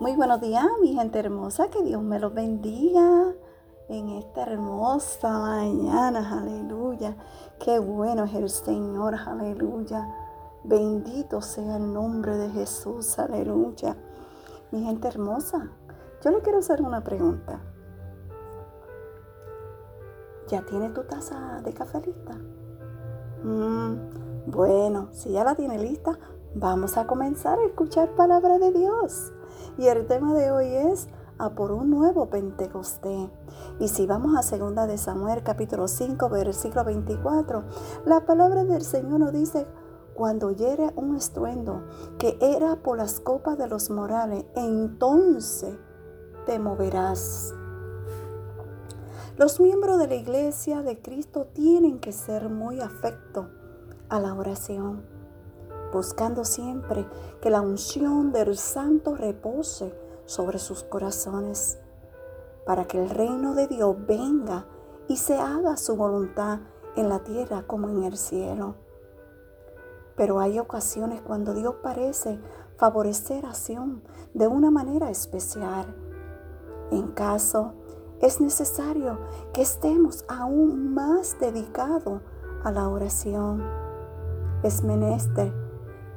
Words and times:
Muy 0.00 0.14
buenos 0.14 0.40
días, 0.40 0.64
mi 0.80 0.94
gente 0.94 1.18
hermosa. 1.18 1.70
Que 1.70 1.82
Dios 1.82 2.00
me 2.00 2.20
los 2.20 2.32
bendiga 2.32 3.34
en 3.88 4.10
esta 4.10 4.42
hermosa 4.42 5.28
mañana. 5.28 6.40
Aleluya. 6.40 7.16
Qué 7.58 7.80
bueno 7.80 8.22
es 8.22 8.34
el 8.34 8.48
Señor. 8.48 9.16
Aleluya. 9.16 10.08
Bendito 10.62 11.40
sea 11.40 11.78
el 11.78 11.92
nombre 11.92 12.36
de 12.36 12.48
Jesús. 12.50 13.18
Aleluya. 13.18 13.96
Mi 14.70 14.84
gente 14.84 15.08
hermosa, 15.08 15.68
yo 16.22 16.30
le 16.30 16.42
quiero 16.42 16.60
hacer 16.60 16.80
una 16.80 17.02
pregunta. 17.02 17.60
¿Ya 20.46 20.62
tiene 20.62 20.90
tu 20.90 21.02
taza 21.02 21.60
de 21.64 21.74
café 21.74 22.02
lista? 22.02 22.38
Mm, 23.42 24.46
bueno, 24.46 25.08
si 25.10 25.32
ya 25.32 25.42
la 25.42 25.56
tiene 25.56 25.76
lista, 25.76 26.16
vamos 26.54 26.96
a 26.96 27.06
comenzar 27.06 27.58
a 27.58 27.66
escuchar 27.66 28.14
palabra 28.14 28.58
de 28.58 28.72
Dios. 28.72 29.32
Y 29.76 29.86
el 29.86 30.06
tema 30.06 30.34
de 30.34 30.50
hoy 30.50 30.66
es 30.66 31.08
a 31.38 31.50
por 31.50 31.72
un 31.72 31.90
nuevo 31.90 32.26
Pentecostés. 32.26 33.30
Y 33.78 33.88
si 33.88 34.06
vamos 34.06 34.36
a 34.36 34.42
segunda 34.42 34.86
de 34.86 34.98
Samuel 34.98 35.42
capítulo 35.42 35.88
5 35.88 36.28
versículo 36.28 36.84
24, 36.84 37.64
la 38.06 38.24
palabra 38.24 38.64
del 38.64 38.82
Señor 38.82 39.20
nos 39.20 39.32
dice, 39.32 39.66
cuando 40.14 40.48
oyere 40.48 40.90
un 40.96 41.16
estruendo 41.16 41.84
que 42.18 42.38
era 42.40 42.76
por 42.76 42.98
las 42.98 43.20
copas 43.20 43.56
de 43.56 43.68
los 43.68 43.88
morales, 43.90 44.44
entonces 44.56 45.76
te 46.44 46.58
moverás. 46.58 47.54
Los 49.36 49.60
miembros 49.60 50.00
de 50.00 50.08
la 50.08 50.16
iglesia 50.16 50.82
de 50.82 51.00
Cristo 51.00 51.46
tienen 51.52 52.00
que 52.00 52.10
ser 52.10 52.48
muy 52.48 52.80
afectos 52.80 53.46
a 54.08 54.18
la 54.18 54.34
oración 54.34 55.17
buscando 55.92 56.44
siempre 56.44 57.06
que 57.40 57.50
la 57.50 57.60
unción 57.60 58.32
del 58.32 58.56
Santo 58.56 59.14
repose 59.14 59.94
sobre 60.26 60.58
sus 60.58 60.82
corazones, 60.82 61.78
para 62.66 62.84
que 62.86 63.02
el 63.02 63.10
reino 63.10 63.54
de 63.54 63.66
Dios 63.66 63.96
venga 64.06 64.66
y 65.08 65.16
se 65.16 65.38
haga 65.38 65.76
su 65.76 65.96
voluntad 65.96 66.60
en 66.96 67.08
la 67.08 67.20
tierra 67.20 67.64
como 67.66 67.88
en 67.88 68.04
el 68.04 68.18
cielo. 68.18 68.74
Pero 70.16 70.40
hay 70.40 70.58
ocasiones 70.58 71.22
cuando 71.22 71.54
Dios 71.54 71.76
parece 71.82 72.38
favorecer 72.76 73.46
acción 73.46 74.02
de 74.34 74.48
una 74.48 74.70
manera 74.70 75.10
especial. 75.10 75.86
En 76.90 77.08
caso, 77.08 77.72
es 78.20 78.40
necesario 78.40 79.18
que 79.52 79.62
estemos 79.62 80.24
aún 80.28 80.92
más 80.92 81.38
dedicados 81.38 82.20
a 82.64 82.72
la 82.72 82.88
oración. 82.88 83.62
Es 84.62 84.82
menester 84.82 85.67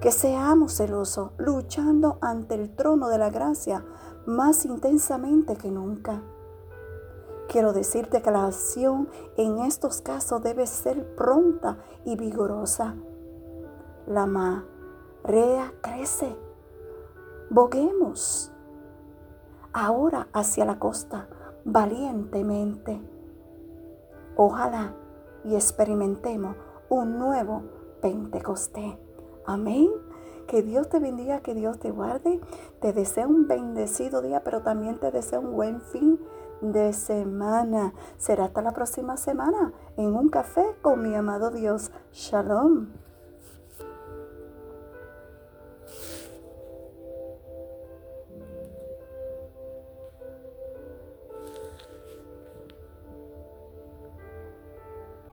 que 0.00 0.12
seamos 0.12 0.76
celosos, 0.76 1.32
luchando 1.36 2.18
ante 2.20 2.54
el 2.54 2.74
trono 2.74 3.08
de 3.08 3.18
la 3.18 3.30
gracia 3.30 3.84
más 4.26 4.64
intensamente 4.64 5.56
que 5.56 5.70
nunca. 5.70 6.22
Quiero 7.48 7.72
decirte 7.72 8.22
que 8.22 8.30
la 8.30 8.46
acción 8.46 9.08
en 9.36 9.58
estos 9.58 10.00
casos 10.00 10.42
debe 10.42 10.66
ser 10.66 11.16
pronta 11.16 11.78
y 12.04 12.16
vigorosa. 12.16 12.94
La 14.06 14.24
marea 14.24 15.72
crece. 15.82 16.36
Boguemos 17.50 18.52
ahora 19.72 20.28
hacia 20.32 20.64
la 20.64 20.78
costa 20.78 21.28
valientemente. 21.64 23.00
Ojalá 24.36 24.94
y 25.44 25.54
experimentemos 25.54 26.56
un 26.88 27.18
nuevo 27.18 27.62
Pentecostés. 28.00 28.96
Amén. 29.50 29.88
Que 30.46 30.62
Dios 30.62 30.88
te 30.88 31.00
bendiga, 31.00 31.40
que 31.40 31.54
Dios 31.54 31.80
te 31.80 31.90
guarde. 31.90 32.40
Te 32.80 32.92
deseo 32.92 33.28
un 33.28 33.48
bendecido 33.48 34.22
día, 34.22 34.44
pero 34.44 34.62
también 34.62 35.00
te 35.00 35.10
deseo 35.10 35.40
un 35.40 35.52
buen 35.54 35.80
fin 35.80 36.20
de 36.60 36.92
semana. 36.92 37.92
Será 38.16 38.44
hasta 38.44 38.62
la 38.62 38.72
próxima 38.72 39.16
semana 39.16 39.72
en 39.96 40.14
un 40.14 40.28
café 40.28 40.64
con 40.82 41.02
mi 41.02 41.16
amado 41.16 41.50
Dios. 41.50 41.90
Shalom. 42.12 43.09